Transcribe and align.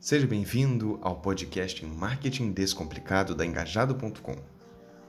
Seja 0.00 0.28
bem-vindo 0.28 0.96
ao 1.02 1.16
podcast 1.16 1.84
Marketing 1.84 2.52
Descomplicado 2.52 3.34
da 3.34 3.44
Engajado.com. 3.44 4.36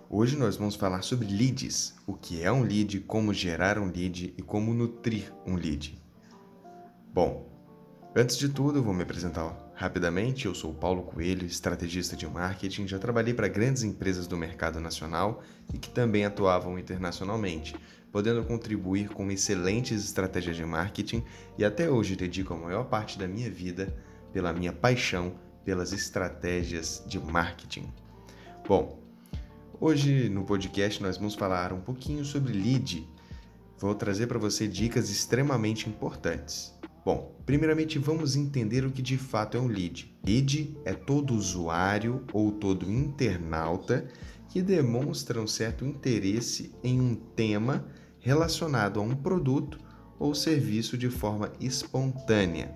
Hoje 0.10 0.36
nós 0.36 0.58
vamos 0.58 0.74
falar 0.74 1.04
sobre 1.04 1.28
leads, 1.28 1.94
o 2.08 2.16
que 2.16 2.42
é 2.42 2.52
um 2.52 2.64
lead, 2.64 3.00
como 3.02 3.32
gerar 3.32 3.78
um 3.78 3.86
lead 3.86 4.34
e 4.36 4.42
como 4.42 4.74
nutrir 4.74 5.32
um 5.46 5.54
lead. 5.54 5.96
Bom, 7.14 7.48
antes 8.16 8.36
de 8.36 8.50
tudo, 8.50 8.82
vou 8.82 8.92
me 8.92 9.04
apresentar 9.04 9.56
rapidamente. 9.76 10.48
Eu 10.48 10.56
sou 10.56 10.74
Paulo 10.74 11.04
Coelho, 11.04 11.46
estrategista 11.46 12.16
de 12.16 12.26
marketing. 12.26 12.88
Já 12.88 12.98
trabalhei 12.98 13.36
para 13.36 13.48
grandes 13.48 13.84
empresas 13.84 14.26
do 14.26 14.36
mercado 14.36 14.80
nacional 14.80 15.44
e 15.72 15.78
que 15.78 15.92
também 15.92 16.26
atuavam 16.26 16.80
internacionalmente, 16.80 17.76
podendo 18.12 18.44
contribuir 18.44 19.10
com 19.10 19.30
excelentes 19.30 20.04
estratégias 20.04 20.56
de 20.56 20.66
marketing 20.66 21.24
e 21.60 21.64
até 21.64 21.88
hoje 21.88 22.16
dedico 22.16 22.56
a 22.56 22.58
maior 22.58 22.86
parte 22.86 23.20
da 23.20 23.28
minha 23.28 23.52
vida 23.52 23.96
pela 24.32 24.54
minha 24.54 24.74
paixão 24.74 25.34
pelas 25.64 25.94
estratégias 25.94 27.04
de 27.08 27.20
marketing. 27.20 27.92
Bom, 28.68 29.00
hoje 29.80 30.30
no 30.30 30.44
podcast 30.44 31.02
nós 31.02 31.18
vamos 31.18 31.36
falar 31.36 31.74
um 31.74 31.82
pouquinho 31.82 32.26
sobre 32.26 32.54
lead. 32.54 33.08
Vou 33.78 33.96
trazer 33.96 34.28
para 34.28 34.40
você 34.40 34.68
dicas 34.68 35.10
extremamente 35.10 35.88
importantes. 35.88 36.74
Bom, 37.06 37.36
primeiramente 37.46 37.98
vamos 37.98 38.36
entender 38.36 38.86
o 38.86 38.92
que 38.92 39.02
de 39.02 39.18
fato 39.18 39.58
é 39.58 39.60
um 39.60 39.68
lead. 39.68 40.14
Lead 40.26 40.78
é 40.86 40.94
todo 40.94 41.34
usuário 41.34 42.26
ou 42.34 42.52
todo 42.52 42.92
internauta 42.92 44.08
que 44.50 44.62
demonstra 44.62 45.40
um 45.40 45.48
certo 45.48 45.86
interesse 45.86 46.74
em 46.84 47.00
um 47.00 47.16
tema 47.16 47.86
relacionado 48.20 49.00
a 49.00 49.04
um 49.04 49.16
produto 49.16 49.80
ou 50.18 50.36
serviço 50.36 50.98
de 50.98 51.10
forma 51.10 51.52
espontânea. 51.60 52.76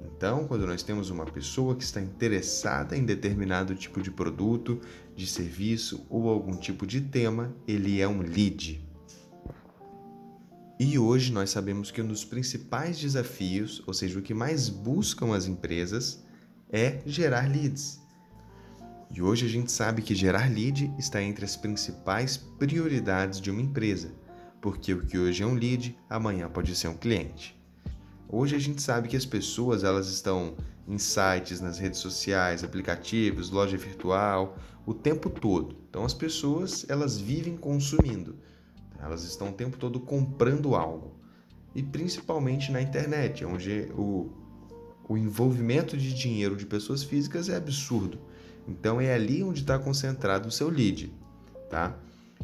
Então, 0.00 0.46
quando 0.46 0.66
nós 0.66 0.82
temos 0.82 1.10
uma 1.10 1.26
pessoa 1.26 1.74
que 1.74 1.84
está 1.84 2.00
interessada 2.00 2.96
em 2.96 3.04
determinado 3.04 3.74
tipo 3.74 4.00
de 4.00 4.10
produto, 4.10 4.80
de 5.14 5.26
serviço 5.26 6.06
ou 6.08 6.28
algum 6.28 6.56
tipo 6.56 6.86
de 6.86 7.00
tema, 7.00 7.54
ele 7.66 8.00
é 8.00 8.08
um 8.08 8.20
lead. 8.20 8.86
E 10.78 10.98
hoje 10.98 11.30
nós 11.30 11.50
sabemos 11.50 11.90
que 11.90 12.00
um 12.00 12.06
dos 12.06 12.24
principais 12.24 12.98
desafios, 12.98 13.82
ou 13.86 13.92
seja, 13.92 14.18
o 14.18 14.22
que 14.22 14.32
mais 14.32 14.70
buscam 14.70 15.34
as 15.34 15.46
empresas, 15.46 16.24
é 16.72 17.02
gerar 17.04 17.50
leads. 17.50 18.00
E 19.12 19.20
hoje 19.20 19.44
a 19.44 19.48
gente 19.48 19.70
sabe 19.70 20.00
que 20.00 20.14
gerar 20.14 20.50
lead 20.50 20.90
está 20.98 21.22
entre 21.22 21.44
as 21.44 21.56
principais 21.56 22.38
prioridades 22.38 23.40
de 23.40 23.50
uma 23.50 23.60
empresa, 23.60 24.14
porque 24.62 24.94
o 24.94 25.04
que 25.04 25.18
hoje 25.18 25.42
é 25.42 25.46
um 25.46 25.54
lead, 25.54 25.98
amanhã 26.08 26.48
pode 26.48 26.74
ser 26.74 26.88
um 26.88 26.96
cliente. 26.96 27.59
Hoje 28.32 28.54
a 28.54 28.60
gente 28.60 28.80
sabe 28.80 29.08
que 29.08 29.16
as 29.16 29.26
pessoas 29.26 29.82
elas 29.82 30.08
estão 30.08 30.54
em 30.86 30.98
sites, 30.98 31.60
nas 31.60 31.80
redes 31.80 31.98
sociais, 31.98 32.62
aplicativos, 32.62 33.50
loja 33.50 33.76
virtual, 33.76 34.56
o 34.86 34.94
tempo 34.94 35.28
todo. 35.28 35.76
Então 35.88 36.04
as 36.04 36.14
pessoas 36.14 36.86
elas 36.88 37.18
vivem 37.18 37.56
consumindo, 37.56 38.36
elas 39.00 39.24
estão 39.24 39.48
o 39.48 39.52
tempo 39.52 39.76
todo 39.76 39.98
comprando 39.98 40.76
algo 40.76 41.18
e 41.74 41.82
principalmente 41.82 42.70
na 42.70 42.80
internet, 42.80 43.44
onde 43.44 43.90
o, 43.96 44.30
o 45.08 45.16
envolvimento 45.16 45.96
de 45.96 46.14
dinheiro 46.14 46.54
de 46.54 46.66
pessoas 46.66 47.02
físicas 47.02 47.48
é 47.48 47.56
absurdo. 47.56 48.20
Então 48.68 49.00
é 49.00 49.12
ali 49.12 49.42
onde 49.42 49.62
está 49.62 49.76
concentrado 49.76 50.48
o 50.48 50.52
seu 50.52 50.68
lead, 50.68 51.12
tá? 51.68 51.98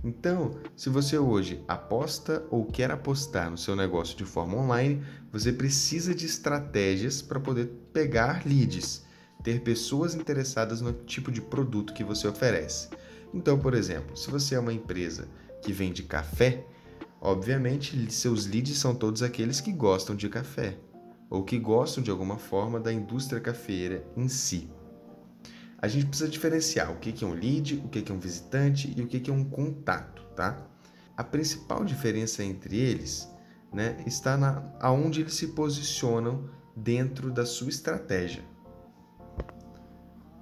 Então, 0.04 0.58
se 0.76 0.88
você 0.88 1.18
hoje 1.18 1.64
aposta 1.66 2.44
ou 2.50 2.64
quer 2.64 2.90
apostar 2.90 3.50
no 3.50 3.58
seu 3.58 3.74
negócio 3.74 4.16
de 4.16 4.24
forma 4.24 4.56
online, 4.56 5.02
você 5.32 5.52
precisa 5.52 6.14
de 6.14 6.26
estratégias 6.26 7.22
para 7.22 7.40
poder 7.40 7.66
pegar 7.92 8.46
leads, 8.46 9.04
ter 9.42 9.62
pessoas 9.62 10.14
interessadas 10.14 10.80
no 10.80 10.92
tipo 10.92 11.32
de 11.32 11.40
produto 11.40 11.94
que 11.94 12.04
você 12.04 12.28
oferece. 12.28 12.88
Então, 13.32 13.58
por 13.58 13.74
exemplo, 13.74 14.16
se 14.16 14.30
você 14.30 14.54
é 14.54 14.60
uma 14.60 14.72
empresa 14.72 15.28
que 15.62 15.72
vende 15.72 16.02
café, 16.02 16.64
obviamente 17.20 18.10
seus 18.12 18.46
leads 18.46 18.78
são 18.78 18.94
todos 18.94 19.22
aqueles 19.22 19.60
que 19.60 19.72
gostam 19.72 20.14
de 20.14 20.28
café 20.28 20.78
ou 21.28 21.42
que 21.42 21.58
gostam 21.58 22.02
de 22.02 22.10
alguma 22.10 22.38
forma 22.38 22.78
da 22.78 22.92
indústria 22.92 23.40
cafeira 23.40 24.06
em 24.16 24.28
si 24.28 24.70
a 25.78 25.88
gente 25.88 26.06
precisa 26.06 26.28
diferenciar 26.28 26.90
o 26.90 26.96
que 26.96 27.24
é 27.24 27.26
um 27.26 27.34
lead, 27.34 27.82
o 27.84 27.88
que 27.88 28.10
é 28.10 28.14
um 28.14 28.18
visitante 28.18 28.92
e 28.96 29.02
o 29.02 29.06
que 29.06 29.30
é 29.30 29.32
um 29.32 29.44
contato, 29.44 30.22
tá? 30.34 30.66
A 31.16 31.24
principal 31.24 31.84
diferença 31.84 32.42
entre 32.42 32.76
eles 32.76 33.28
né, 33.72 34.02
está 34.06 34.36
na 34.36 34.62
aonde 34.80 35.20
eles 35.20 35.34
se 35.34 35.48
posicionam 35.48 36.48
dentro 36.74 37.30
da 37.30 37.44
sua 37.44 37.68
estratégia. 37.68 38.44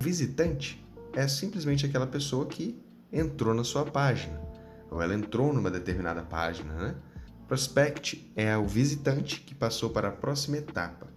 Visitante 0.00 0.84
é 1.12 1.26
simplesmente 1.28 1.86
aquela 1.86 2.06
pessoa 2.06 2.46
que 2.46 2.82
entrou 3.12 3.54
na 3.54 3.64
sua 3.64 3.84
página, 3.84 4.40
ou 4.90 5.00
ela 5.00 5.14
entrou 5.14 5.52
numa 5.52 5.70
determinada 5.70 6.22
página, 6.22 6.72
né? 6.74 6.96
Prospect 7.46 8.32
é 8.34 8.56
o 8.56 8.66
visitante 8.66 9.40
que 9.40 9.54
passou 9.54 9.90
para 9.90 10.08
a 10.08 10.12
próxima 10.12 10.56
etapa, 10.56 11.08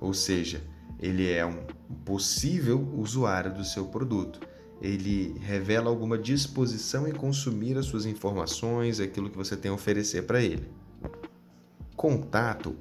ou 0.00 0.12
seja, 0.14 0.62
ele 1.02 1.28
é 1.28 1.44
um 1.44 1.58
possível 2.04 2.88
usuário 2.96 3.52
do 3.52 3.64
seu 3.64 3.86
produto. 3.86 4.40
Ele 4.80 5.36
revela 5.40 5.90
alguma 5.90 6.16
disposição 6.16 7.08
em 7.08 7.12
consumir 7.12 7.76
as 7.76 7.86
suas 7.86 8.06
informações, 8.06 9.00
aquilo 9.00 9.28
que 9.28 9.36
você 9.36 9.56
tem 9.56 9.72
a 9.72 9.74
oferecer 9.74 10.22
para 10.22 10.40
ele. 10.40 10.70
Contato 11.96 12.76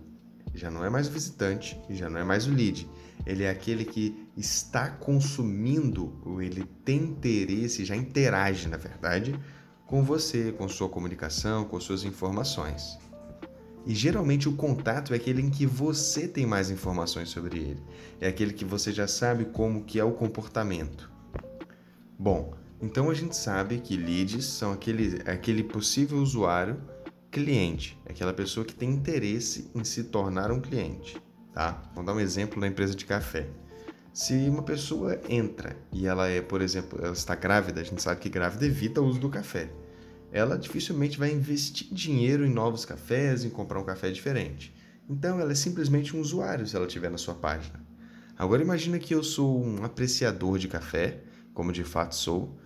já 0.53 0.69
não 0.69 0.85
é 0.85 0.89
mais 0.89 1.07
o 1.07 1.11
visitante, 1.11 1.79
já 1.89 2.09
não 2.09 2.19
é 2.19 2.23
mais 2.23 2.45
o 2.45 2.51
lead. 2.51 2.87
Ele 3.25 3.43
é 3.43 3.49
aquele 3.49 3.85
que 3.85 4.27
está 4.37 4.89
consumindo, 4.89 6.13
ou 6.23 6.41
ele 6.41 6.63
tem 6.85 6.97
interesse, 7.03 7.85
já 7.85 7.95
interage, 7.95 8.67
na 8.67 8.77
verdade, 8.77 9.39
com 9.85 10.03
você, 10.03 10.51
com 10.51 10.67
sua 10.67 10.89
comunicação, 10.89 11.65
com 11.65 11.79
suas 11.79 12.03
informações. 12.03 12.97
E 13.85 13.95
geralmente 13.95 14.47
o 14.47 14.53
contato 14.53 15.13
é 15.13 15.15
aquele 15.15 15.41
em 15.41 15.49
que 15.49 15.65
você 15.65 16.27
tem 16.27 16.45
mais 16.45 16.69
informações 16.69 17.29
sobre 17.29 17.59
ele. 17.59 17.83
É 18.19 18.27
aquele 18.27 18.53
que 18.53 18.63
você 18.63 18.91
já 18.91 19.07
sabe 19.07 19.45
como 19.45 19.83
que 19.83 19.99
é 19.99 20.03
o 20.03 20.11
comportamento. 20.11 21.09
Bom, 22.17 22.53
então 22.79 23.09
a 23.09 23.13
gente 23.13 23.35
sabe 23.35 23.79
que 23.79 23.97
leads 23.97 24.45
são 24.45 24.71
aquele, 24.71 25.21
aquele 25.25 25.63
possível 25.63 26.19
usuário 26.19 26.79
cliente, 27.31 27.97
é 28.05 28.11
aquela 28.11 28.33
pessoa 28.33 28.65
que 28.65 28.75
tem 28.75 28.89
interesse 28.89 29.71
em 29.73 29.83
se 29.83 30.03
tornar 30.03 30.51
um 30.51 30.59
cliente, 30.59 31.19
tá? 31.53 31.81
Vamos 31.95 32.05
dar 32.05 32.13
um 32.13 32.19
exemplo 32.19 32.59
na 32.59 32.67
empresa 32.67 32.93
de 32.93 33.05
café. 33.05 33.47
Se 34.13 34.33
uma 34.49 34.61
pessoa 34.61 35.17
entra 35.29 35.77
e 35.93 36.05
ela 36.05 36.27
é, 36.27 36.41
por 36.41 36.61
exemplo, 36.61 36.99
ela 37.01 37.13
está 37.13 37.33
grávida, 37.33 37.79
a 37.79 37.83
gente 37.83 38.01
sabe 38.01 38.19
que 38.19 38.27
grávida 38.27 38.65
evita 38.65 38.99
o 38.99 39.05
uso 39.05 39.19
do 39.19 39.29
café 39.29 39.71
ela 40.31 40.57
dificilmente 40.57 41.19
vai 41.19 41.31
investir 41.31 41.87
dinheiro 41.91 42.45
em 42.45 42.49
novos 42.49 42.85
cafés, 42.85 43.43
em 43.43 43.49
comprar 43.49 43.79
um 43.79 43.83
café 43.83 44.09
diferente. 44.09 44.73
Então 45.09 45.39
ela 45.39 45.51
é 45.51 45.55
simplesmente 45.55 46.15
um 46.15 46.21
usuário 46.21 46.65
se 46.65 46.75
ela 46.75 46.85
estiver 46.85 47.11
na 47.11 47.17
sua 47.17 47.33
página. 47.33 47.83
Agora 48.37 48.61
imagina 48.61 48.97
que 48.97 49.13
eu 49.13 49.23
sou 49.23 49.61
um 49.61 49.83
apreciador 49.83 50.57
de 50.57 50.69
café, 50.69 51.21
como 51.53 51.73
de 51.73 51.83
fato 51.83 52.15
sou, 52.15 52.57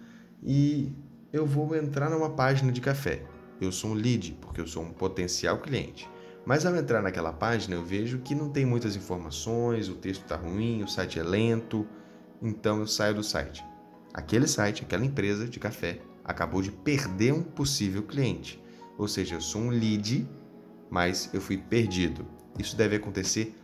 e 0.44 0.94
eu 1.34 1.46
vou 1.46 1.76
entrar 1.76 2.09
numa 2.09 2.30
página 2.30 2.72
de 2.72 2.80
café. 2.80 3.24
Eu 3.59 3.72
sou 3.72 3.92
um 3.92 3.94
lead, 3.94 4.38
porque 4.40 4.62
eu 4.62 4.68
sou 4.68 4.84
um 4.84 4.94
potencial 4.94 5.58
cliente. 5.58 6.08
Mas 6.46 6.66
ao 6.68 6.76
entrar 6.76 7.02
naquela 7.02 7.34
página 7.34 7.76
eu 7.76 7.84
vejo 7.84 8.20
que 8.20 8.36
não 8.36 8.50
tem 8.50 8.64
muitas 8.64 8.96
informações, 8.96 9.90
o 9.90 9.96
texto 9.96 10.22
está 10.22 10.36
ruim, 10.36 10.84
o 10.84 10.88
site 10.88 11.20
é 11.20 11.24
lento, 11.24 11.88
então 12.40 12.80
eu 12.80 12.86
saio 12.88 13.16
do 13.16 13.24
site. 13.24 13.66
Aquele 14.14 14.47
site, 14.47 14.84
aquela 14.84 15.03
empresa 15.03 15.47
de 15.47 15.59
café 15.59 16.00
acabou 16.25 16.62
de 16.62 16.72
perder 16.72 17.34
um 17.34 17.44
possível 17.44 18.03
cliente. 18.03 18.62
Ou 18.97 19.08
seja, 19.08 19.36
eu 19.36 19.41
sou 19.41 19.62
um 19.62 19.69
lead, 19.69 20.28
mas 20.90 21.30
eu 21.34 21.40
fui 21.40 21.58
perdido. 21.58 22.25
Isso 22.58 22.75
deve 22.75 22.96
acontecer 22.96 23.56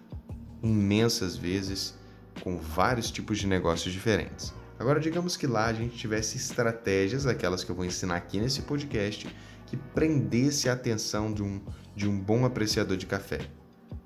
imensas 0.61 1.35
vezes 1.35 1.95
com 2.43 2.57
vários 2.57 3.09
tipos 3.09 3.39
de 3.39 3.47
negócios 3.47 3.91
diferentes. 3.91 4.53
Agora, 4.77 4.99
digamos 4.99 5.37
que 5.37 5.47
lá 5.47 5.65
a 5.65 5.73
gente 5.73 5.97
tivesse 5.97 6.37
estratégias, 6.37 7.25
aquelas 7.25 7.63
que 7.63 7.71
eu 7.71 7.75
vou 7.75 7.85
ensinar 7.85 8.15
aqui 8.15 8.39
nesse 8.39 8.63
podcast, 8.63 9.27
que 9.67 9.77
prendesse 9.77 10.69
a 10.69 10.73
atenção 10.73 11.31
de 11.31 11.43
um, 11.43 11.61
de 11.95 12.07
um 12.07 12.19
bom 12.19 12.45
apreciador 12.45 12.97
de 12.97 13.05
café. 13.05 13.39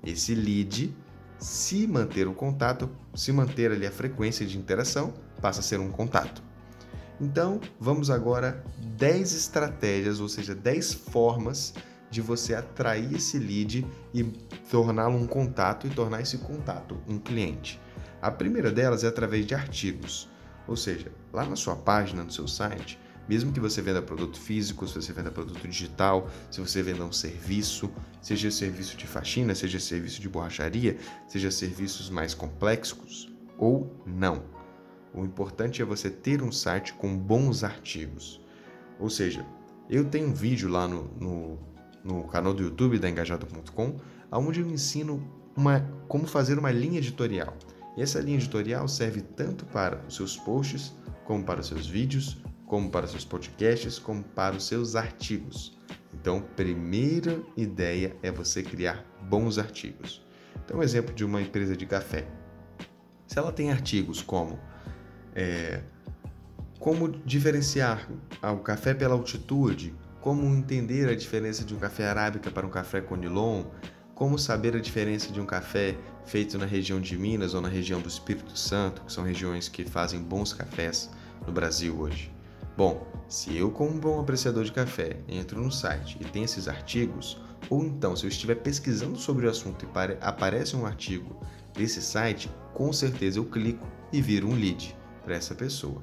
Esse 0.04 0.34
lead, 0.34 0.94
se 1.38 1.86
manter 1.86 2.28
o 2.28 2.34
contato, 2.34 2.88
se 3.14 3.32
manter 3.32 3.72
ali 3.72 3.86
a 3.86 3.90
frequência 3.90 4.46
de 4.46 4.58
interação, 4.58 5.14
passa 5.40 5.60
a 5.60 5.62
ser 5.62 5.80
um 5.80 5.90
contato. 5.90 6.42
Então, 7.20 7.60
vamos 7.80 8.10
agora 8.10 8.62
10 8.96 9.32
estratégias, 9.32 10.20
ou 10.20 10.28
seja, 10.28 10.54
10 10.54 10.94
formas 10.94 11.72
de 12.10 12.20
você 12.20 12.54
atrair 12.54 13.14
esse 13.14 13.38
lead 13.38 13.86
e 14.12 14.22
torná-lo 14.70 15.16
um 15.16 15.26
contato 15.26 15.86
e 15.86 15.90
tornar 15.90 16.20
esse 16.20 16.38
contato 16.38 16.98
um 17.08 17.18
cliente. 17.18 17.80
A 18.20 18.30
primeira 18.30 18.70
delas 18.70 19.02
é 19.04 19.08
através 19.08 19.46
de 19.46 19.54
artigos, 19.54 20.28
ou 20.66 20.76
seja, 20.76 21.10
lá 21.32 21.44
na 21.44 21.56
sua 21.56 21.76
página, 21.76 22.22
no 22.22 22.30
seu 22.30 22.46
site, 22.46 22.98
mesmo 23.28 23.52
que 23.52 23.58
você 23.58 23.82
venda 23.82 24.00
produto 24.00 24.38
físico, 24.38 24.86
se 24.86 24.94
você 24.94 25.12
venda 25.12 25.30
produto 25.30 25.66
digital, 25.66 26.28
se 26.50 26.60
você 26.60 26.82
venda 26.82 27.04
um 27.04 27.12
serviço, 27.12 27.90
seja 28.22 28.50
serviço 28.50 28.96
de 28.96 29.06
faxina, 29.06 29.54
seja 29.54 29.80
serviço 29.80 30.20
de 30.20 30.28
borracharia, 30.28 30.96
seja 31.26 31.50
serviços 31.50 32.08
mais 32.08 32.34
complexos, 32.34 33.32
ou 33.58 34.00
não. 34.06 34.55
O 35.16 35.24
importante 35.24 35.80
é 35.80 35.84
você 35.84 36.10
ter 36.10 36.42
um 36.42 36.52
site 36.52 36.92
com 36.92 37.16
bons 37.16 37.64
artigos. 37.64 38.38
Ou 39.00 39.08
seja, 39.08 39.46
eu 39.88 40.04
tenho 40.04 40.28
um 40.28 40.34
vídeo 40.34 40.68
lá 40.68 40.86
no, 40.86 41.04
no, 41.18 41.58
no 42.04 42.24
canal 42.24 42.52
do 42.52 42.62
YouTube 42.62 42.98
da 42.98 43.08
Engajado.com, 43.08 43.96
onde 44.30 44.60
eu 44.60 44.66
ensino 44.66 45.26
uma, 45.56 45.80
como 46.06 46.26
fazer 46.26 46.58
uma 46.58 46.70
linha 46.70 46.98
editorial. 46.98 47.56
E 47.96 48.02
essa 48.02 48.20
linha 48.20 48.36
editorial 48.36 48.86
serve 48.86 49.22
tanto 49.22 49.64
para 49.64 50.04
os 50.06 50.16
seus 50.16 50.36
posts, 50.36 50.94
como 51.24 51.42
para 51.42 51.60
os 51.60 51.68
seus 51.68 51.86
vídeos, 51.86 52.36
como 52.66 52.90
para 52.90 53.06
os 53.06 53.12
seus 53.12 53.24
podcasts, 53.24 53.98
como 53.98 54.22
para 54.22 54.54
os 54.54 54.66
seus 54.66 54.94
artigos. 54.94 55.78
Então, 56.12 56.42
primeira 56.54 57.40
ideia 57.56 58.14
é 58.22 58.30
você 58.30 58.62
criar 58.62 59.02
bons 59.30 59.56
artigos. 59.56 60.22
Então, 60.62 60.78
um 60.78 60.82
exemplo 60.82 61.14
de 61.14 61.24
uma 61.24 61.40
empresa 61.40 61.74
de 61.74 61.86
café. 61.86 62.28
Se 63.26 63.38
ela 63.38 63.50
tem 63.50 63.72
artigos 63.72 64.20
como 64.20 64.58
é, 65.36 65.82
como 66.80 67.08
diferenciar 67.08 68.08
o 68.42 68.56
café 68.58 68.94
pela 68.94 69.14
altitude, 69.14 69.94
como 70.20 70.46
entender 70.46 71.08
a 71.08 71.14
diferença 71.14 71.62
de 71.62 71.74
um 71.74 71.78
café 71.78 72.08
arábica 72.08 72.50
para 72.50 72.66
um 72.66 72.70
café 72.70 73.02
conilon, 73.02 73.64
como 74.14 74.38
saber 74.38 74.74
a 74.74 74.80
diferença 74.80 75.30
de 75.30 75.38
um 75.38 75.44
café 75.44 75.94
feito 76.24 76.56
na 76.56 76.64
região 76.64 76.98
de 77.00 77.18
Minas 77.18 77.52
ou 77.52 77.60
na 77.60 77.68
região 77.68 78.00
do 78.00 78.08
Espírito 78.08 78.58
Santo, 78.58 79.02
que 79.02 79.12
são 79.12 79.22
regiões 79.22 79.68
que 79.68 79.84
fazem 79.84 80.20
bons 80.22 80.54
cafés 80.54 81.10
no 81.46 81.52
Brasil 81.52 81.94
hoje. 82.00 82.32
Bom, 82.76 83.06
se 83.28 83.54
eu, 83.56 83.70
como 83.70 83.90
um 83.90 84.00
bom 84.00 84.20
apreciador 84.20 84.64
de 84.64 84.72
café, 84.72 85.18
entro 85.28 85.60
no 85.62 85.70
site 85.70 86.16
e 86.20 86.24
tem 86.24 86.44
esses 86.44 86.66
artigos, 86.66 87.38
ou 87.68 87.84
então 87.84 88.16
se 88.16 88.24
eu 88.24 88.28
estiver 88.28 88.56
pesquisando 88.56 89.18
sobre 89.18 89.46
o 89.46 89.50
assunto 89.50 89.84
e 89.84 89.88
aparece 90.20 90.76
um 90.76 90.86
artigo 90.86 91.38
desse 91.74 92.00
site, 92.00 92.50
com 92.72 92.92
certeza 92.92 93.38
eu 93.38 93.44
clico 93.44 93.86
e 94.12 94.22
viro 94.22 94.48
um 94.48 94.54
lead 94.54 94.96
para 95.26 95.34
essa 95.34 95.56
pessoa. 95.56 96.02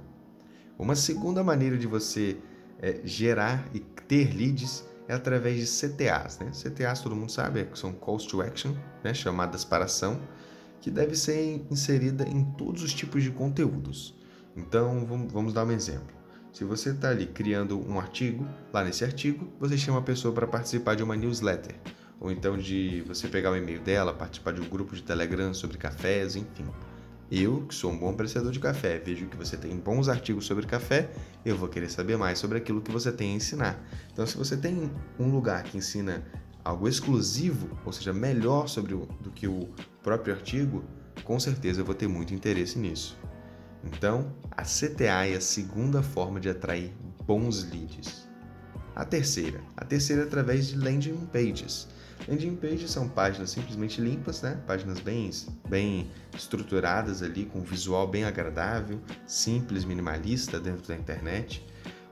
Uma 0.77 0.95
segunda 0.95 1.41
maneira 1.41 1.77
de 1.77 1.87
você 1.87 2.37
é, 2.81 2.99
gerar 3.05 3.65
e 3.73 3.79
ter 3.79 4.35
leads 4.35 4.83
é 5.07 5.13
através 5.13 5.57
de 5.57 5.65
CTAs. 5.65 6.39
Né? 6.39 6.51
CTAs 6.51 7.01
todo 7.01 7.15
mundo 7.15 7.31
sabe, 7.31 7.61
é 7.61 7.69
são 7.73 7.93
calls 7.93 8.25
to 8.25 8.41
action, 8.41 8.73
né? 9.01 9.13
chamadas 9.13 9.63
para 9.63 9.85
ação, 9.85 10.19
que 10.81 10.91
deve 10.91 11.15
ser 11.15 11.65
inserida 11.71 12.27
em 12.27 12.43
todos 12.43 12.83
os 12.83 12.93
tipos 12.93 13.23
de 13.23 13.31
conteúdos. 13.31 14.13
Então 14.57 15.05
vamos 15.31 15.53
dar 15.53 15.65
um 15.65 15.71
exemplo. 15.71 16.13
Se 16.51 16.65
você 16.65 16.89
está 16.89 17.09
ali 17.09 17.25
criando 17.25 17.79
um 17.79 17.97
artigo, 17.99 18.45
lá 18.71 18.83
nesse 18.83 19.05
artigo, 19.05 19.47
você 19.57 19.77
chama 19.77 19.99
a 19.99 20.03
pessoa 20.03 20.33
para 20.33 20.45
participar 20.45 20.95
de 20.95 21.01
uma 21.01 21.15
newsletter. 21.15 21.75
Ou 22.19 22.29
então 22.29 22.57
de 22.57 23.01
você 23.07 23.27
pegar 23.27 23.51
o 23.51 23.55
e-mail 23.55 23.79
dela, 23.79 24.13
participar 24.13 24.51
de 24.51 24.61
um 24.61 24.69
grupo 24.69 24.95
de 24.95 25.01
Telegram 25.01 25.53
sobre 25.53 25.77
cafés, 25.77 26.35
enfim. 26.35 26.65
Eu, 27.35 27.65
que 27.65 27.73
sou 27.73 27.91
um 27.91 27.97
bom 27.97 28.11
apreciador 28.11 28.51
de 28.51 28.59
café, 28.59 28.99
vejo 28.99 29.25
que 29.25 29.35
você 29.35 29.57
tem 29.57 29.75
bons 29.75 30.07
artigos 30.07 30.45
sobre 30.45 30.67
café, 30.67 31.09
eu 31.43 31.57
vou 31.57 31.67
querer 31.67 31.89
saber 31.89 32.15
mais 32.15 32.37
sobre 32.37 32.59
aquilo 32.59 32.79
que 32.79 32.91
você 32.91 33.11
tem 33.11 33.31
a 33.31 33.35
ensinar. 33.37 33.83
Então, 34.11 34.23
se 34.27 34.37
você 34.37 34.55
tem 34.55 34.91
um 35.19 35.31
lugar 35.31 35.63
que 35.63 35.75
ensina 35.75 36.23
algo 36.63 36.87
exclusivo, 36.87 37.75
ou 37.83 37.91
seja, 37.91 38.13
melhor 38.13 38.67
sobre 38.67 38.93
o, 38.93 39.07
do 39.19 39.31
que 39.31 39.47
o 39.47 39.67
próprio 40.03 40.35
artigo, 40.35 40.83
com 41.23 41.39
certeza 41.39 41.81
eu 41.81 41.85
vou 41.85 41.95
ter 41.95 42.07
muito 42.07 42.35
interesse 42.35 42.77
nisso. 42.77 43.17
Então, 43.83 44.31
a 44.51 44.61
CTA 44.61 45.25
é 45.25 45.35
a 45.35 45.41
segunda 45.41 46.03
forma 46.03 46.39
de 46.39 46.49
atrair 46.49 46.93
bons 47.25 47.63
leads. 47.63 48.29
A 48.95 49.05
terceira, 49.05 49.59
a 49.75 49.83
terceira 49.83 50.21
é 50.21 50.25
através 50.25 50.67
de 50.67 50.77
landing 50.77 51.25
pages. 51.33 51.87
Landing 52.27 52.55
pages 52.55 52.91
são 52.91 53.07
páginas 53.09 53.51
simplesmente 53.51 53.99
limpas, 53.99 54.41
né? 54.41 54.61
Páginas 54.65 54.99
bem, 54.99 55.29
bem 55.67 56.09
estruturadas 56.33 57.21
ali, 57.21 57.45
com 57.45 57.59
um 57.59 57.63
visual 57.63 58.07
bem 58.07 58.23
agradável, 58.23 59.01
simples, 59.25 59.83
minimalista 59.83 60.59
dentro 60.59 60.87
da 60.87 60.95
internet, 60.95 61.65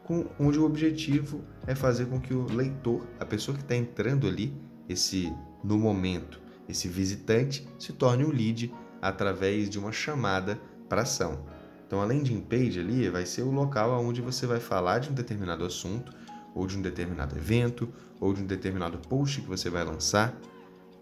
com, 0.03 0.27
onde 0.37 0.59
o 0.59 0.65
objetivo 0.65 1.41
é 1.65 1.73
fazer 1.73 2.07
com 2.07 2.19
que 2.19 2.33
o 2.33 2.45
leitor, 2.45 3.07
a 3.19 3.25
pessoa 3.25 3.55
que 3.55 3.63
está 3.63 3.75
entrando 3.75 4.27
ali, 4.27 4.53
esse 4.89 5.33
no 5.63 5.77
momento, 5.77 6.41
esse 6.67 6.89
visitante, 6.89 7.67
se 7.79 7.93
torne 7.93 8.25
um 8.25 8.31
lead 8.31 8.73
através 9.01 9.69
de 9.69 9.79
uma 9.79 9.91
chamada 9.91 10.59
para 10.89 11.03
ação. 11.03 11.45
Então 11.87 12.01
a 12.01 12.05
landing 12.05 12.41
page 12.41 12.79
ali 12.79 13.09
vai 13.09 13.25
ser 13.25 13.43
o 13.43 13.51
local 13.51 13.91
onde 14.03 14.21
você 14.21 14.45
vai 14.45 14.59
falar 14.59 14.99
de 14.99 15.09
um 15.09 15.13
determinado 15.13 15.65
assunto, 15.65 16.13
ou 16.53 16.67
de 16.67 16.77
um 16.77 16.81
determinado 16.81 17.37
evento, 17.37 17.89
ou 18.19 18.33
de 18.33 18.41
um 18.41 18.45
determinado 18.45 18.97
post 18.97 19.41
que 19.41 19.47
você 19.47 19.69
vai 19.69 19.83
lançar. 19.83 20.37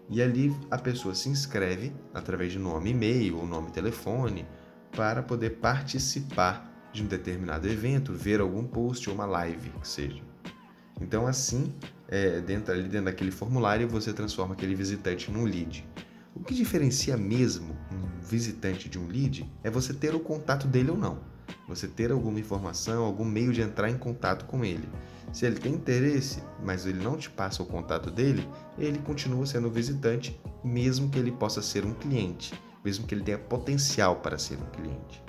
E 0.08 0.20
ali 0.20 0.54
a 0.70 0.78
pessoa 0.78 1.14
se 1.14 1.28
inscreve 1.28 1.92
através 2.12 2.52
de 2.52 2.58
nome 2.58 2.90
e-mail 2.90 3.38
ou 3.38 3.46
nome 3.46 3.70
telefone 3.70 4.46
para 4.90 5.22
poder 5.22 5.50
participar 5.58 6.68
de 6.92 7.02
um 7.02 7.06
determinado 7.06 7.68
evento, 7.68 8.12
ver 8.12 8.40
algum 8.40 8.64
post 8.64 9.08
ou 9.08 9.14
uma 9.14 9.26
live 9.26 9.70
que 9.80 9.86
seja. 9.86 10.22
Então 11.00 11.26
assim, 11.26 11.72
é, 12.08 12.40
dentro, 12.40 12.72
ali 12.72 12.88
dentro 12.88 13.04
daquele 13.04 13.30
formulário, 13.30 13.88
você 13.88 14.12
transforma 14.12 14.54
aquele 14.54 14.74
visitante 14.74 15.30
num 15.30 15.44
lead. 15.44 15.86
O 16.34 16.40
que 16.40 16.54
diferencia 16.54 17.16
mesmo 17.16 17.76
um 17.92 18.20
visitante 18.20 18.88
de 18.88 18.98
um 18.98 19.06
lead 19.06 19.50
é 19.62 19.70
você 19.70 19.92
ter 19.92 20.14
o 20.14 20.20
contato 20.20 20.66
dele 20.66 20.90
ou 20.90 20.96
não. 20.96 21.18
Você 21.68 21.86
ter 21.86 22.10
alguma 22.10 22.40
informação, 22.40 23.04
algum 23.04 23.24
meio 23.24 23.52
de 23.52 23.60
entrar 23.60 23.90
em 23.90 23.98
contato 23.98 24.44
com 24.46 24.64
ele. 24.64 24.88
Se 25.32 25.46
ele 25.46 25.60
tem 25.60 25.74
interesse, 25.74 26.42
mas 26.64 26.86
ele 26.86 27.02
não 27.02 27.16
te 27.16 27.30
passa 27.30 27.62
o 27.62 27.66
contato 27.66 28.10
dele, 28.10 28.48
ele 28.76 28.98
continua 28.98 29.46
sendo 29.46 29.70
visitante, 29.70 30.40
mesmo 30.64 31.08
que 31.08 31.18
ele 31.18 31.30
possa 31.30 31.62
ser 31.62 31.84
um 31.84 31.94
cliente, 31.94 32.52
mesmo 32.84 33.06
que 33.06 33.14
ele 33.14 33.22
tenha 33.22 33.38
potencial 33.38 34.16
para 34.16 34.38
ser 34.38 34.56
um 34.56 34.66
cliente. 34.70 35.22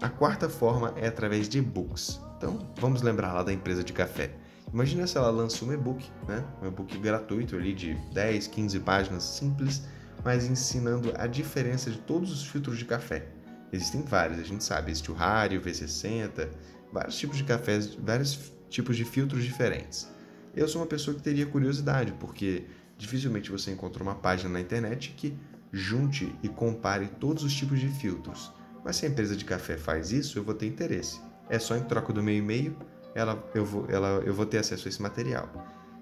A 0.00 0.08
quarta 0.08 0.48
forma 0.48 0.92
é 0.96 1.06
através 1.06 1.48
de 1.48 1.58
e-books. 1.58 2.20
Então, 2.36 2.58
vamos 2.78 3.02
lembrar 3.02 3.32
lá 3.32 3.42
da 3.42 3.52
empresa 3.52 3.82
de 3.82 3.92
café. 3.92 4.36
Imagina 4.72 5.06
se 5.06 5.16
ela 5.16 5.30
lança 5.30 5.64
um 5.64 5.72
e-book, 5.72 6.04
né? 6.26 6.44
um 6.60 6.66
e-book 6.66 6.98
gratuito 6.98 7.56
ali 7.56 7.72
de 7.72 7.94
10, 8.12 8.48
15 8.48 8.80
páginas 8.80 9.22
simples, 9.22 9.84
mas 10.24 10.44
ensinando 10.44 11.12
a 11.16 11.26
diferença 11.26 11.90
de 11.90 11.98
todos 11.98 12.32
os 12.32 12.46
filtros 12.46 12.76
de 12.76 12.84
café. 12.84 13.28
Existem 13.72 14.02
vários, 14.02 14.38
a 14.38 14.42
gente 14.42 14.62
sabe, 14.62 14.90
existe 14.90 15.10
o 15.10 15.14
Rari, 15.14 15.58
o 15.58 15.60
V60, 15.60 16.48
vários 16.92 17.16
tipos 17.16 17.36
de 17.36 17.44
cafés, 17.44 17.94
vários 17.94 18.52
tipos 18.68 18.96
de 18.96 19.04
filtros 19.04 19.44
diferentes. 19.44 20.08
Eu 20.54 20.68
sou 20.68 20.80
uma 20.80 20.86
pessoa 20.86 21.16
que 21.16 21.22
teria 21.22 21.46
curiosidade, 21.46 22.12
porque 22.20 22.64
dificilmente 22.96 23.50
você 23.50 23.70
encontra 23.70 24.02
uma 24.02 24.14
página 24.14 24.50
na 24.50 24.60
internet 24.60 25.14
que 25.16 25.36
junte 25.72 26.34
e 26.42 26.48
compare 26.48 27.08
todos 27.20 27.42
os 27.42 27.52
tipos 27.54 27.78
de 27.78 27.88
filtros. 27.88 28.52
Mas 28.84 28.96
se 28.96 29.06
a 29.06 29.08
empresa 29.08 29.36
de 29.36 29.44
café 29.44 29.76
faz 29.76 30.12
isso, 30.12 30.38
eu 30.38 30.44
vou 30.44 30.54
ter 30.54 30.66
interesse. 30.66 31.20
É 31.48 31.58
só 31.58 31.76
em 31.76 31.82
troca 31.82 32.12
do 32.12 32.22
meu 32.22 32.34
e-mail 32.34 32.76
ela, 33.16 33.42
eu, 33.54 33.64
vou, 33.64 33.86
ela, 33.88 34.22
eu 34.24 34.34
vou 34.34 34.44
ter 34.44 34.58
acesso 34.58 34.86
a 34.86 34.90
esse 34.90 35.00
material. 35.00 35.48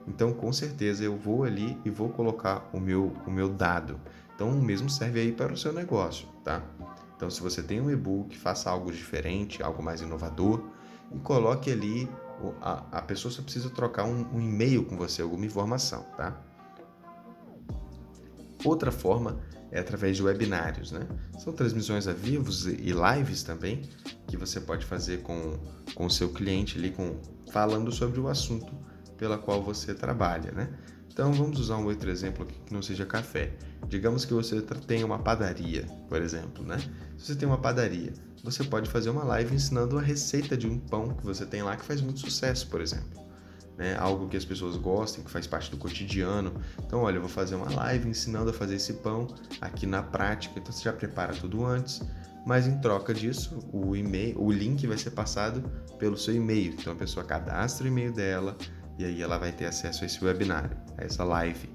Então, 0.07 0.33
com 0.33 0.53
certeza, 0.53 1.05
eu 1.05 1.17
vou 1.17 1.45
ali 1.45 1.79
e 1.85 1.91
vou 1.91 2.09
colocar 2.09 2.69
o 2.73 2.81
meu, 2.81 3.13
o 3.25 3.31
meu 3.31 3.49
dado. 3.49 4.01
Então, 4.35 4.51
o 4.51 4.61
mesmo 4.61 4.91
serve 4.91 5.21
aí 5.21 5.33
para 5.33 5.53
o 5.53 5.57
seu 5.57 5.73
negócio, 5.73 6.27
tá? 6.43 6.61
Então, 7.17 7.31
se 7.31 7.41
você 7.41 7.63
tem 7.63 7.81
um 7.81 7.91
e-book, 7.91 8.37
faça 8.37 8.71
algo 8.71 8.91
diferente, 8.91 9.63
algo 9.63 9.83
mais 9.83 10.01
inovador 10.01 10.69
e 11.13 11.19
coloque 11.19 11.71
ali. 11.71 12.09
A, 12.61 12.99
a 12.99 13.03
pessoa 13.03 13.33
só 13.33 13.43
precisa 13.43 13.71
trocar 13.71 14.05
um, 14.05 14.27
um 14.35 14.41
e-mail 14.41 14.85
com 14.85 14.97
você, 14.97 15.23
alguma 15.23 15.47
informação, 15.47 16.03
tá? 16.17 16.43
Outra 18.65 18.91
forma 18.91 19.41
é 19.71 19.79
através 19.79 20.17
de 20.17 20.23
webinários, 20.23 20.93
né? 20.93 21.07
São 21.39 21.53
transmissões 21.53 22.07
a 22.09 22.13
vivos 22.13 22.67
e 22.67 22.93
lives 22.93 23.43
também 23.43 23.83
que 24.27 24.37
você 24.37 24.61
pode 24.61 24.85
fazer 24.85 25.23
com, 25.23 25.59
o 25.97 26.09
seu 26.09 26.33
cliente 26.33 26.79
ali, 26.79 26.91
com, 26.91 27.21
falando 27.53 27.93
sobre 27.93 28.19
o 28.19 28.29
assunto 28.29 28.73
pela 29.17 29.39
qual 29.39 29.63
você 29.63 29.95
trabalha, 29.95 30.51
né? 30.53 30.73
Então 31.15 31.33
vamos 31.33 31.59
usar 31.59 31.79
um 31.79 31.87
outro 31.87 32.11
exemplo 32.11 32.43
aqui 32.43 32.59
que 32.67 32.75
não 32.75 32.83
seja 32.83 33.07
café. 33.07 33.55
Digamos 33.89 34.25
que 34.25 34.35
você 34.35 34.61
tem 34.87 35.03
uma 35.03 35.19
padaria, 35.19 35.87
por 36.09 36.21
exemplo, 36.21 36.63
né? 36.65 36.77
Se 37.17 37.27
você 37.27 37.37
tem 37.37 37.49
uma 37.49 37.59
padaria, 37.59 38.13
você 38.43 38.63
pode 38.65 38.91
fazer 38.91 39.09
uma 39.09 39.25
live 39.25 39.55
ensinando 39.55 39.97
a 39.97 40.03
receita 40.03 40.57
de 40.57 40.67
um 40.67 40.79
pão 40.79 41.15
que 41.15 41.25
você 41.25 41.47
tem 41.47 41.63
lá 41.63 41.77
que 41.77 41.85
faz 41.85 42.01
muito 42.01 42.19
sucesso, 42.19 42.67
por 42.67 42.81
exemplo 42.81 43.25
né? 43.77 43.97
Algo 43.99 44.29
que 44.29 44.37
as 44.37 44.45
pessoas 44.45 44.77
gostem, 44.77 45.25
que 45.25 45.31
faz 45.31 45.47
parte 45.47 45.71
do 45.71 45.77
cotidiano. 45.77 46.53
Então, 46.85 47.01
olha, 47.01 47.17
eu 47.17 47.21
vou 47.21 47.31
fazer 47.31 47.55
uma 47.55 47.71
live 47.71 48.09
ensinando 48.09 48.51
a 48.51 48.53
fazer 48.53 48.77
esse 48.77 48.95
pão 48.95 49.29
aqui 49.61 49.87
na 49.87 50.03
prática. 50.03 50.59
Então, 50.59 50.73
você 50.73 50.83
já 50.83 50.93
prepara 50.93 51.35
tudo 51.35 51.65
antes, 51.65 52.01
mas 52.47 52.67
em 52.67 52.79
troca 52.79 53.13
disso, 53.13 53.59
o 53.73 53.97
e-mail, 53.97 54.41
o 54.41 54.53
link 54.53 54.87
vai 54.87 54.99
ser 54.99 55.11
passado 55.11 55.63
pelo 55.99 56.17
seu 56.17 56.35
e-mail. 56.35 56.75
Então, 56.79 56.93
a 56.93 56.97
pessoa 56.97 57.25
cadastra 57.25 57.85
o 57.85 57.89
e-mail 57.89 58.13
dela 58.13 58.57
e 58.99 59.05
aí 59.05 59.23
ela 59.23 59.39
vai 59.39 59.53
ter 59.53 59.67
acesso 59.67 60.05
a 60.05 60.07
esse 60.07 60.25
webinário, 60.25 60.77
a 60.97 61.05
essa 61.05 61.25
live. 61.25 61.69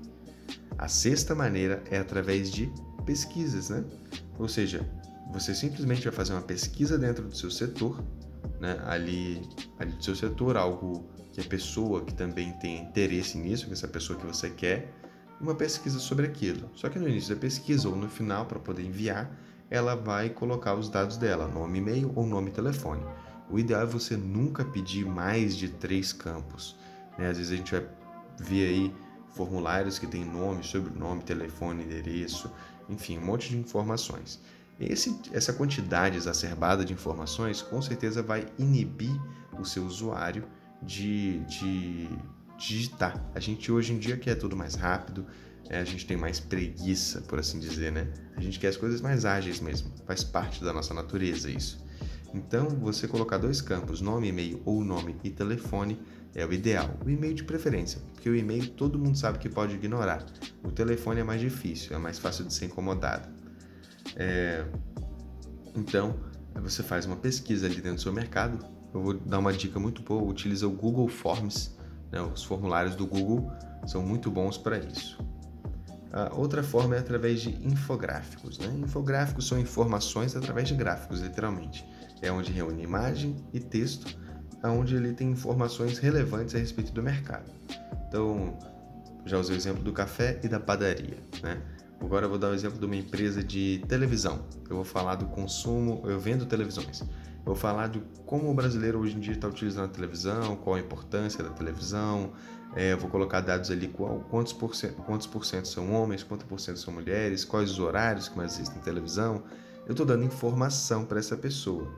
A 0.77 0.87
sexta 0.87 1.35
maneira 1.35 1.83
é 1.89 1.97
através 1.97 2.51
de 2.51 2.71
pesquisas, 3.05 3.69
né? 3.69 3.83
Ou 4.37 4.47
seja, 4.47 4.89
você 5.31 5.53
simplesmente 5.53 6.03
vai 6.03 6.13
fazer 6.13 6.33
uma 6.33 6.41
pesquisa 6.41 6.97
dentro 6.97 7.27
do 7.27 7.35
seu 7.35 7.51
setor, 7.51 8.03
né? 8.59 8.81
Ali, 8.85 9.41
ali 9.77 9.91
do 9.91 10.03
seu 10.03 10.15
setor, 10.15 10.55
algo 10.57 11.09
que 11.33 11.41
a 11.41 11.43
pessoa 11.43 12.03
que 12.03 12.13
também 12.13 12.53
tem 12.53 12.81
interesse 12.81 13.37
nisso, 13.37 13.67
que 13.67 13.73
essa 13.73 13.87
pessoa 13.87 14.17
que 14.17 14.25
você 14.25 14.49
quer, 14.49 14.93
uma 15.39 15.55
pesquisa 15.55 15.99
sobre 15.99 16.25
aquilo. 16.25 16.69
Só 16.75 16.89
que 16.89 16.99
no 16.99 17.07
início 17.07 17.35
da 17.35 17.41
pesquisa 17.41 17.87
ou 17.87 17.95
no 17.95 18.09
final 18.09 18.45
para 18.45 18.59
poder 18.59 18.83
enviar, 18.83 19.37
ela 19.69 19.95
vai 19.95 20.29
colocar 20.29 20.75
os 20.75 20.89
dados 20.89 21.17
dela, 21.17 21.47
nome, 21.47 21.77
e-mail 21.77 22.11
ou 22.15 22.25
nome 22.25 22.49
e 22.49 22.53
telefone. 22.53 23.03
O 23.49 23.57
ideal 23.57 23.81
é 23.81 23.85
você 23.85 24.15
nunca 24.17 24.65
pedir 24.65 25.05
mais 25.05 25.55
de 25.55 25.69
três 25.69 26.11
campos. 26.11 26.75
Né? 27.19 27.29
Às 27.29 27.37
vezes 27.37 27.51
a 27.51 27.55
gente 27.57 27.71
vai 27.71 27.85
ver 28.39 28.69
aí 28.69 28.95
formulários 29.35 29.99
que 29.99 30.07
tem 30.07 30.25
nome, 30.25 30.63
sobrenome, 30.63 31.21
telefone, 31.21 31.83
endereço, 31.83 32.49
enfim, 32.87 33.17
um 33.17 33.25
monte 33.25 33.49
de 33.49 33.57
informações. 33.57 34.39
Esse, 34.79 35.19
essa 35.33 35.51
quantidade 35.51 36.15
exacerbada 36.15 36.85
de 36.85 36.93
informações 36.93 37.61
com 37.61 37.81
certeza 37.81 38.23
vai 38.23 38.47
inibir 38.57 39.13
o 39.59 39.65
seu 39.65 39.83
usuário 39.85 40.45
de, 40.81 41.39
de 41.41 42.07
digitar. 42.57 43.21
A 43.35 43.39
gente 43.41 43.69
hoje 43.69 43.93
em 43.93 43.99
dia 43.99 44.15
quer 44.15 44.35
tudo 44.35 44.55
mais 44.55 44.75
rápido, 44.75 45.25
é, 45.69 45.79
a 45.79 45.83
gente 45.83 46.05
tem 46.05 46.15
mais 46.15 46.39
preguiça, 46.39 47.21
por 47.21 47.37
assim 47.37 47.59
dizer, 47.59 47.91
né? 47.91 48.07
A 48.37 48.41
gente 48.41 48.57
quer 48.57 48.69
as 48.69 48.77
coisas 48.77 49.01
mais 49.01 49.25
ágeis 49.25 49.59
mesmo, 49.59 49.91
faz 50.05 50.23
parte 50.23 50.63
da 50.63 50.71
nossa 50.71 50.93
natureza 50.93 51.51
isso. 51.51 51.85
Então, 52.33 52.69
você 52.69 53.07
colocar 53.07 53.37
dois 53.37 53.59
campos, 53.61 54.01
nome, 54.01 54.29
e-mail 54.29 54.61
ou 54.65 54.83
nome 54.83 55.15
e 55.23 55.29
telefone, 55.29 55.99
é 56.35 56.45
o 56.45 56.53
ideal. 56.53 56.97
O 57.05 57.09
e-mail 57.09 57.33
de 57.33 57.43
preferência, 57.43 58.01
porque 58.13 58.29
o 58.29 58.35
e-mail 58.35 58.69
todo 58.69 58.99
mundo 58.99 59.17
sabe 59.17 59.39
que 59.39 59.49
pode 59.49 59.75
ignorar. 59.75 60.25
O 60.63 60.71
telefone 60.71 61.21
é 61.21 61.23
mais 61.23 61.41
difícil, 61.41 61.95
é 61.95 61.99
mais 61.99 62.19
fácil 62.19 62.45
de 62.45 62.53
ser 62.53 62.65
incomodado. 62.65 63.27
É... 64.15 64.65
Então, 65.75 66.15
você 66.55 66.83
faz 66.83 67.05
uma 67.05 67.15
pesquisa 67.15 67.65
ali 67.65 67.75
dentro 67.75 67.95
do 67.95 68.01
seu 68.01 68.13
mercado. 68.13 68.65
Eu 68.93 69.01
vou 69.01 69.13
dar 69.13 69.39
uma 69.39 69.53
dica 69.53 69.79
muito 69.79 70.01
boa: 70.01 70.21
utiliza 70.23 70.67
o 70.67 70.71
Google 70.71 71.07
Forms. 71.07 71.77
Né? 72.11 72.21
Os 72.21 72.43
formulários 72.43 72.95
do 72.95 73.05
Google 73.05 73.51
são 73.85 74.01
muito 74.01 74.29
bons 74.31 74.57
para 74.57 74.77
isso. 74.77 75.17
A 76.11 76.33
outra 76.35 76.63
forma 76.63 76.95
é 76.95 76.99
através 76.99 77.41
de 77.41 77.49
infográficos. 77.65 78.57
Né? 78.57 78.67
Infográficos 78.83 79.47
são 79.47 79.59
informações 79.59 80.35
através 80.35 80.67
de 80.67 80.73
gráficos, 80.73 81.21
literalmente. 81.21 81.85
É 82.21 82.31
onde 82.31 82.51
reúne 82.51 82.83
imagem 82.83 83.35
e 83.53 83.59
texto, 83.59 84.17
onde 84.63 84.95
ele 84.95 85.13
tem 85.13 85.31
informações 85.31 85.97
relevantes 85.97 86.53
a 86.55 86.57
respeito 86.57 86.91
do 86.91 87.01
mercado. 87.01 87.49
Então, 88.07 88.57
já 89.25 89.37
usei 89.37 89.55
o 89.55 89.57
exemplo 89.57 89.83
do 89.83 89.93
café 89.93 90.39
e 90.43 90.47
da 90.47 90.59
padaria. 90.59 91.17
Né? 91.41 91.61
Agora 92.01 92.25
eu 92.25 92.29
vou 92.29 92.39
dar 92.39 92.49
o 92.49 92.53
exemplo 92.53 92.79
de 92.79 92.85
uma 92.85 92.95
empresa 92.95 93.43
de 93.43 93.83
televisão. 93.87 94.39
Eu 94.69 94.77
vou 94.77 94.85
falar 94.85 95.15
do 95.15 95.25
consumo, 95.27 96.01
eu 96.05 96.19
vendo 96.19 96.45
televisões. 96.45 97.01
Eu 97.01 97.45
vou 97.45 97.55
falar 97.55 97.87
de 97.87 98.01
como 98.25 98.49
o 98.49 98.53
brasileiro 98.53 98.99
hoje 98.99 99.15
em 99.15 99.19
dia 99.19 99.33
está 99.33 99.47
utilizando 99.47 99.85
a 99.85 99.89
televisão, 99.89 100.55
qual 100.57 100.75
a 100.75 100.79
importância 100.79 101.43
da 101.43 101.49
televisão. 101.49 102.33
É, 102.75 102.93
eu 102.93 102.97
vou 102.97 103.09
colocar 103.09 103.41
dados 103.41 103.71
ali 103.71 103.87
qual, 103.87 104.19
quantos, 104.29 104.53
por 104.53 104.75
cento, 104.75 104.95
quantos 105.01 105.25
por 105.25 105.45
cento 105.45 105.67
são 105.67 105.91
homens, 105.91 106.21
quantos 106.21 106.45
por 106.45 106.59
cento 106.59 106.77
são 106.77 106.93
mulheres, 106.93 107.43
quais 107.43 107.71
os 107.71 107.79
horários 107.79 108.29
que 108.29 108.37
mais 108.37 108.53
existem 108.53 108.77
em 108.77 108.81
televisão. 108.81 109.43
Eu 109.85 109.91
estou 109.91 110.05
dando 110.05 110.23
informação 110.23 111.03
para 111.03 111.17
essa 111.17 111.35
pessoa. 111.35 111.91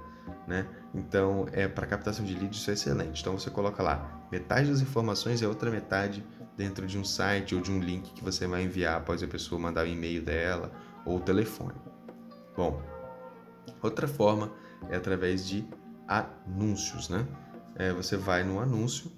Né? 0.48 0.68
Então, 0.94 1.48
é 1.52 1.68
para 1.68 1.86
captação 1.86 2.26
de 2.26 2.34
leads 2.34 2.60
isso 2.60 2.72
é 2.72 2.74
excelente. 2.74 3.22
Então 3.22 3.38
você 3.38 3.50
coloca 3.50 3.82
lá 3.82 4.28
metade 4.32 4.70
das 4.70 4.82
informações 4.82 5.42
e 5.42 5.46
a 5.46 5.48
outra 5.48 5.70
metade 5.70 6.24
dentro 6.58 6.86
de 6.86 6.98
um 6.98 7.04
site 7.04 7.56
ou 7.56 7.62
de 7.62 7.72
um 7.72 7.80
link 7.80 8.12
que 8.14 8.24
você 8.24 8.48
vai 8.48 8.64
enviar 8.64 8.98
após 8.98 9.22
a 9.24 9.28
pessoa 9.28 9.60
mandar 9.60 9.86
o 9.86 9.88
e-mail 9.88 10.22
dela 10.22 10.72
ou 11.06 11.18
o 11.18 11.20
telefone. 11.20 11.76
Bom, 12.56 12.82
outra 13.82 14.08
forma 14.08 14.52
é 14.90 14.96
através 14.96 15.48
de 15.48 15.66
anúncios, 16.08 17.08
né? 17.10 17.26
É, 17.76 17.94
você 17.94 18.18
vai 18.18 18.44
no 18.44 18.60
anúncio, 18.60 19.12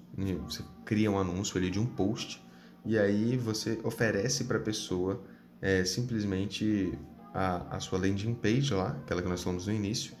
você 0.44 0.62
cria 0.84 1.10
um 1.10 1.18
anúncio 1.18 1.58
ali 1.58 1.70
de 1.70 1.80
um 1.80 1.86
post 1.86 2.42
e 2.84 2.98
aí 2.98 3.36
você 3.36 3.80
oferece 3.82 4.44
para 4.44 4.58
a 4.58 4.60
pessoa 4.60 5.24
é, 5.60 5.84
simplesmente 5.84 6.96
a, 7.32 7.76
a 7.76 7.80
sua 7.80 7.98
landing 7.98 8.34
page 8.34 8.72
lá, 8.72 8.90
aquela 9.02 9.20
que 9.20 9.28
nós 9.28 9.42
falamos 9.42 9.66
no 9.66 9.72
início. 9.72 10.14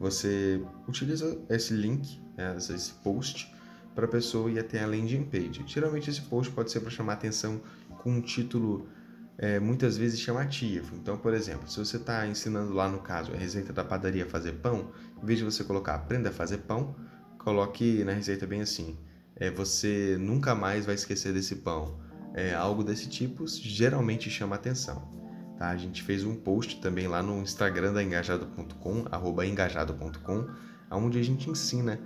Você 0.00 0.62
utiliza 0.88 1.38
esse 1.50 1.74
link, 1.74 2.18
né, 2.34 2.56
esse 2.56 2.92
post, 3.04 3.54
para 3.94 4.06
a 4.06 4.08
pessoa 4.08 4.50
ir 4.50 4.58
até 4.58 4.82
a 4.82 4.86
landing 4.86 5.24
page. 5.24 5.62
Geralmente 5.66 6.08
esse 6.08 6.22
post 6.22 6.50
pode 6.52 6.70
ser 6.70 6.80
para 6.80 6.90
chamar 6.90 7.12
atenção 7.12 7.60
com 8.02 8.10
um 8.10 8.20
título 8.22 8.88
é, 9.36 9.60
muitas 9.60 9.98
vezes 9.98 10.18
chamativo. 10.18 10.96
Então, 10.96 11.18
por 11.18 11.34
exemplo, 11.34 11.68
se 11.68 11.78
você 11.78 11.98
está 11.98 12.26
ensinando 12.26 12.72
lá 12.72 12.88
no 12.88 13.00
caso 13.00 13.32
a 13.32 13.36
receita 13.36 13.74
da 13.74 13.84
padaria 13.84 14.24
fazer 14.24 14.52
pão, 14.52 14.90
em 15.22 15.26
vez 15.26 15.38
de 15.38 15.44
você 15.44 15.62
colocar 15.64 15.96
aprenda 15.96 16.30
a 16.30 16.32
fazer 16.32 16.58
pão, 16.58 16.96
coloque 17.38 18.02
na 18.02 18.12
receita 18.12 18.46
bem 18.46 18.62
assim: 18.62 18.96
é, 19.36 19.50
você 19.50 20.16
nunca 20.18 20.54
mais 20.54 20.86
vai 20.86 20.94
esquecer 20.94 21.34
desse 21.34 21.56
pão. 21.56 22.00
É, 22.32 22.54
algo 22.54 22.82
desse 22.82 23.08
tipo 23.08 23.46
geralmente 23.46 24.30
chama 24.30 24.54
atenção. 24.56 25.19
Tá? 25.60 25.68
A 25.68 25.76
gente 25.76 26.02
fez 26.02 26.24
um 26.24 26.34
post 26.34 26.80
também 26.80 27.06
lá 27.06 27.22
no 27.22 27.42
Instagram 27.42 27.92
da 27.92 28.02
engajado.com, 28.02 29.04
arroba 29.10 29.44
engajado.com, 29.44 30.48
onde 30.90 31.18
a 31.18 31.22
gente 31.22 31.50
ensina 31.50 32.00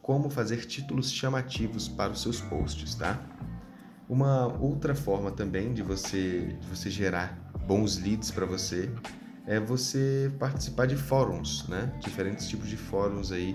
como 0.00 0.30
fazer 0.30 0.64
títulos 0.64 1.12
chamativos 1.12 1.86
para 1.86 2.12
os 2.12 2.22
seus 2.22 2.40
posts, 2.40 2.94
tá? 2.94 3.20
Uma 4.08 4.46
outra 4.58 4.94
forma 4.94 5.30
também 5.30 5.74
de 5.74 5.82
você, 5.82 6.56
de 6.58 6.66
você 6.66 6.88
gerar 6.88 7.38
bons 7.66 7.98
leads 7.98 8.30
para 8.30 8.46
você 8.46 8.90
é 9.46 9.60
você 9.60 10.32
participar 10.38 10.86
de 10.86 10.96
fóruns, 10.96 11.68
né? 11.68 11.92
Diferentes 12.00 12.48
tipos 12.48 12.70
de 12.70 12.76
fóruns 12.78 13.30
aí 13.30 13.54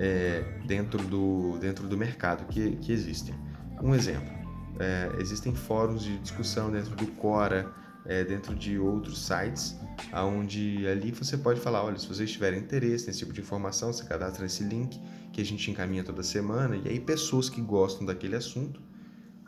é, 0.00 0.42
dentro, 0.66 1.00
do, 1.04 1.56
dentro 1.60 1.86
do 1.86 1.96
mercado 1.96 2.48
que, 2.48 2.74
que 2.78 2.90
existem. 2.90 3.32
Um 3.80 3.94
exemplo, 3.94 4.34
é, 4.80 5.12
existem 5.20 5.54
fóruns 5.54 6.02
de 6.02 6.18
discussão 6.18 6.68
dentro 6.68 6.96
do 6.96 7.06
Quora, 7.12 7.72
é, 8.06 8.24
dentro 8.24 8.54
de 8.54 8.78
outros 8.78 9.26
sites, 9.26 9.76
onde 10.14 10.86
ali 10.86 11.10
você 11.10 11.36
pode 11.36 11.60
falar, 11.60 11.84
olha, 11.84 11.98
se 11.98 12.06
vocês 12.06 12.30
tiverem 12.30 12.60
interesse 12.60 13.06
nesse 13.06 13.20
tipo 13.20 13.32
de 13.32 13.40
informação, 13.40 13.92
você 13.92 14.04
cadastra 14.04 14.46
esse 14.46 14.64
link 14.64 15.00
que 15.32 15.40
a 15.40 15.44
gente 15.44 15.70
encaminha 15.70 16.02
toda 16.02 16.22
semana, 16.22 16.76
e 16.76 16.88
aí 16.88 17.00
pessoas 17.00 17.48
que 17.48 17.60
gostam 17.60 18.06
daquele 18.06 18.36
assunto 18.36 18.80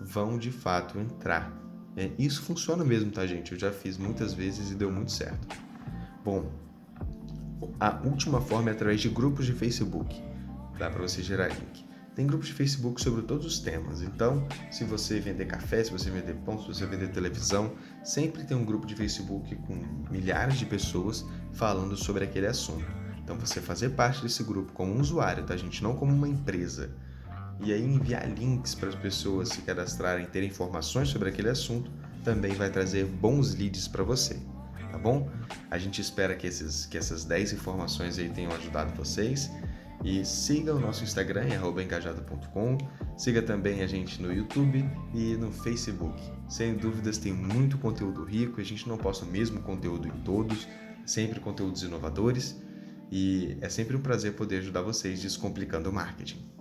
vão 0.00 0.38
de 0.38 0.50
fato 0.50 0.98
entrar. 0.98 1.52
É, 1.96 2.10
isso 2.18 2.42
funciona 2.42 2.84
mesmo, 2.84 3.10
tá, 3.10 3.26
gente? 3.26 3.52
Eu 3.52 3.58
já 3.58 3.72
fiz 3.72 3.98
muitas 3.98 4.32
vezes 4.32 4.70
e 4.70 4.74
deu 4.74 4.90
muito 4.90 5.10
certo. 5.10 5.48
Bom, 6.24 6.50
a 7.78 8.00
última 8.04 8.40
forma 8.40 8.70
é 8.70 8.72
através 8.72 9.00
de 9.00 9.08
grupos 9.08 9.46
de 9.46 9.52
Facebook. 9.52 10.14
Dá 10.78 10.88
para 10.88 11.02
você 11.02 11.22
gerar 11.22 11.48
link. 11.48 11.89
Tem 12.20 12.26
grupos 12.26 12.48
de 12.48 12.52
Facebook 12.52 13.00
sobre 13.00 13.22
todos 13.22 13.46
os 13.46 13.60
temas. 13.60 14.02
Então, 14.02 14.46
se 14.70 14.84
você 14.84 15.18
vender 15.18 15.46
café, 15.46 15.82
se 15.82 15.90
você 15.90 16.10
vender 16.10 16.34
pão, 16.44 16.60
se 16.60 16.66
você 16.66 16.84
vender 16.84 17.08
televisão, 17.08 17.72
sempre 18.04 18.44
tem 18.44 18.54
um 18.54 18.62
grupo 18.62 18.86
de 18.86 18.94
Facebook 18.94 19.56
com 19.56 19.82
milhares 20.10 20.58
de 20.58 20.66
pessoas 20.66 21.24
falando 21.54 21.96
sobre 21.96 22.22
aquele 22.22 22.46
assunto. 22.46 22.84
Então, 23.24 23.38
você 23.38 23.58
fazer 23.58 23.92
parte 23.92 24.20
desse 24.20 24.44
grupo 24.44 24.70
como 24.74 24.92
um 24.92 25.00
usuário, 25.00 25.46
tá, 25.46 25.56
gente? 25.56 25.82
Não 25.82 25.96
como 25.96 26.12
uma 26.12 26.28
empresa 26.28 26.94
e 27.58 27.72
aí 27.72 27.82
enviar 27.82 28.28
links 28.28 28.74
para 28.74 28.90
as 28.90 28.94
pessoas 28.94 29.48
se 29.48 29.62
cadastrarem, 29.62 30.26
ter 30.26 30.44
informações 30.44 31.08
sobre 31.08 31.30
aquele 31.30 31.48
assunto, 31.48 31.90
também 32.22 32.52
vai 32.52 32.68
trazer 32.68 33.06
bons 33.06 33.54
leads 33.54 33.88
para 33.88 34.04
você, 34.04 34.38
tá 34.92 34.98
bom? 34.98 35.26
A 35.70 35.78
gente 35.78 36.02
espera 36.02 36.36
que, 36.36 36.46
esses, 36.46 36.84
que 36.84 36.98
essas 36.98 37.24
10 37.24 37.54
informações 37.54 38.18
aí 38.18 38.28
tenham 38.28 38.52
ajudado 38.52 38.92
vocês. 38.94 39.50
E 40.02 40.24
siga 40.24 40.74
o 40.74 40.80
nosso 40.80 41.04
Instagram, 41.04 41.46
engajado.com. 41.82 42.78
Siga 43.18 43.42
também 43.42 43.82
a 43.82 43.86
gente 43.86 44.20
no 44.22 44.32
YouTube 44.32 44.88
e 45.14 45.36
no 45.36 45.52
Facebook. 45.52 46.20
Sem 46.48 46.74
dúvidas, 46.74 47.18
tem 47.18 47.32
muito 47.32 47.76
conteúdo 47.76 48.24
rico. 48.24 48.60
A 48.60 48.64
gente 48.64 48.88
não 48.88 48.96
posta 48.96 49.26
o 49.26 49.28
mesmo 49.28 49.60
conteúdo 49.60 50.08
em 50.08 50.22
todos, 50.22 50.66
sempre 51.04 51.38
conteúdos 51.38 51.82
inovadores. 51.82 52.60
E 53.12 53.58
é 53.60 53.68
sempre 53.68 53.96
um 53.96 54.00
prazer 54.00 54.34
poder 54.34 54.58
ajudar 54.58 54.82
vocês 54.82 55.20
descomplicando 55.20 55.90
o 55.90 55.92
marketing. 55.92 56.59